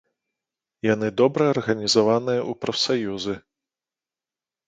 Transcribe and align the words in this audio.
Яны 0.93 1.07
добра 1.21 1.43
арганізаваныя 1.53 2.41
ў 2.49 2.59
прафсаюзы. 2.65 3.35